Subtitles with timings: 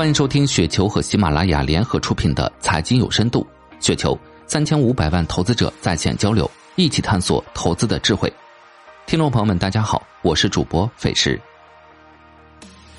[0.00, 3.46] 欢迎收听雪球和喜马拉雅联合出品的《财经有深度》，
[3.86, 8.32] 雪球三千五百万投资者在线交流，一起探索投资的智慧。
[9.04, 11.38] 听众朋友们，大家好，我是主播费时。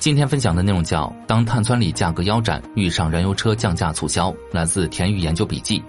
[0.00, 5.80] 今天分享的内容叫“当碳酸锂价格腰斩，遇上燃油车降价促销”，来自田宇研究笔记。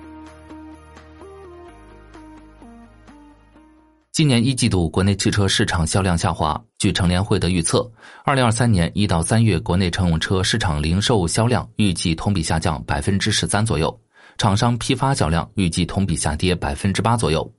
[4.19, 6.61] 今年一季度国内汽车市场销量下滑。
[6.77, 7.89] 据乘联会的预测，
[8.25, 13.97] 二零二三年一到三月国内乘用车市场零售销量预计同比下降百分之十三左右，
[14.37, 17.49] 厂商批发销量预计同比下跌百分之八左右。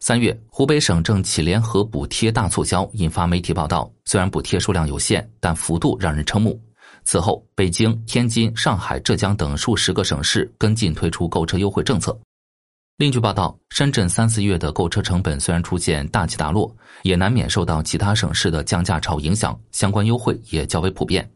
[0.00, 6.60] 三月，湖北省政企联合补贴大促销引发媒体报道，虽然补贴数量有限，但幅度让人瞠目。
[7.04, 12.18] 此后，北京、天津、上海、浙江等数十个省市跟进推出购车优惠政策。
[12.98, 21.30] 另据报道，深圳三四月的购车成本虽然出现大起大落，也难免受到其他省市的降价潮影响，相关优惠也较为普遍。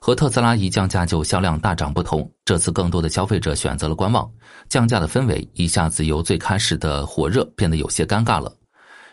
[0.00, 4.28] 和特斯拉一降价就销量大涨不同，这次更多的消费者选择了观望，
[4.68, 8.52] 降价的氛围一下子由最开始的火热变得有些尴尬了。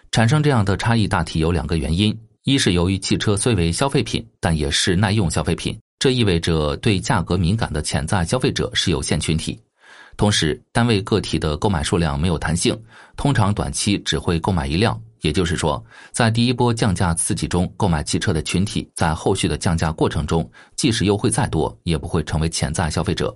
[0.09, 9.61] 产生这样的差异大体有两个原因：一是由于汽车虽为消费品，但也是耐用消费品，这意味着对价格敏感的潜在消费者是有限群体。
[10.17, 12.75] 同时，单位个体的购买数量没有弹性，
[13.15, 14.99] 通常短期只会购买一辆。
[15.21, 23.35] 也就是说，在第一波降价刺激中购买汽车的群体，在后续的降价过程中，即使优惠再多，也不会成为潜在消费者。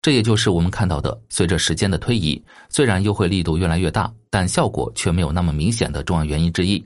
[0.00, 6.84] 这也就是我们看到的，随着时间的推移，虽然优惠力度越来越大，但效果却没有那么明显的重要原因之一。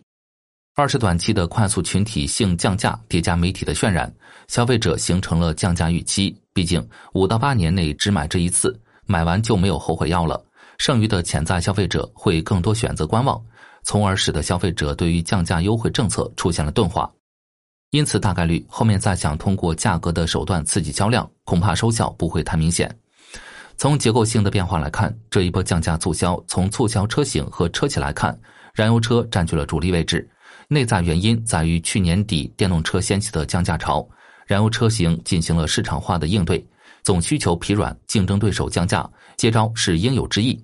[0.75, 4.13] 二是短期的快速群体性降价叠加媒体的渲染，
[4.49, 6.37] 消费者形成了降价预期。
[6.53, 8.79] 毕竟五到八年内只买这一次。
[9.07, 10.45] 买完就没有后悔药了，
[10.79, 13.41] 剩余的潜在消费者会更多选择观望，
[13.85, 17.11] 从而使得消费者对于降价优惠政策出现了钝化，
[17.91, 22.95] 因此大概率后面再想通过价格的手段刺激销量，恐怕收效不会太明显。
[23.79, 28.37] 从结构性的变化来看，这一波降价促销，从促销车型和车企来看，
[28.75, 30.29] 燃油车占据了主力位置，
[30.67, 34.07] 内在原因在于去年底电动车掀起的降价潮，
[34.47, 36.67] 燃油车型进行了市场化的应对。
[37.07, 40.61] 总需求疲软，竞争对手降价，接招是应有之义。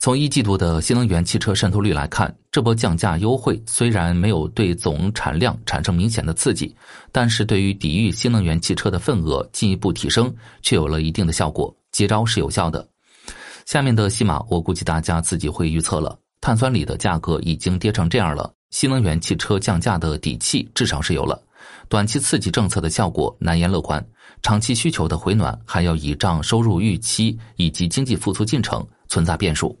[0.00, 6.74] 从一季度的新能源汽车渗透率来看，这波降价优惠虽然没有对总产量产生明显的刺激，
[7.12, 11.72] 但是对于抵御新能源汽车的份额进一步提升，却有了一定的效果。
[11.92, 12.84] 接招是有效的。
[13.64, 16.18] 下面的戏码，我估计大家自己会预测了。
[16.40, 21.40] 碳酸锂的价格已经跌成这样了，新能源汽车降价的底气至少是有了。
[21.88, 24.04] 短期刺激政策的效果难言乐观，
[24.42, 29.78] 长期需求的回暖还要倚仗收入预期以及经济复苏进程，存在变数。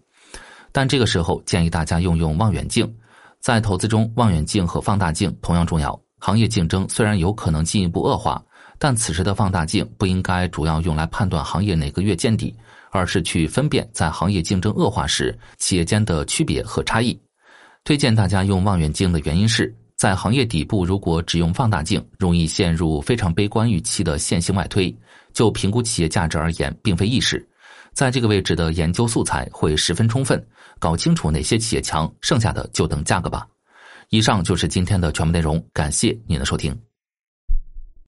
[0.72, 2.92] 但这个时候建议大家用用望远镜，
[3.40, 6.00] 在投资中，望远镜和放大镜同样重要。
[6.18, 8.42] 行业竞争虽然有可能进一步恶化，
[8.78, 12.54] 但此时的放大镜不应该主要用来判断行业哪个月见底，
[12.90, 17.18] 而是去分辨在行业竞争恶化时企业间的区别和差异。
[17.82, 19.74] 推荐大家用望远镜的原因是。
[20.00, 24.90] 在行业底部，如果只用放大镜，容易陷入非常悲观预期的线性外推。
[25.34, 27.46] 就评估企业价值而言，并非易事。
[27.92, 30.42] 在这个位置的研究素材会十分充分，
[30.78, 33.46] 搞清楚哪些企业强，剩下的就等价格吧。
[34.08, 36.74] 以上就是今天的全部内容，感谢您的收听。